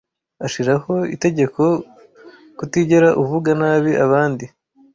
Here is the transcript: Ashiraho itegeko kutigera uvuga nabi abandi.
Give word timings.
Ashiraho 0.45 0.93
itegeko 1.15 1.63
kutigera 2.57 3.09
uvuga 3.21 3.49
nabi 3.61 3.91
abandi. 4.05 4.45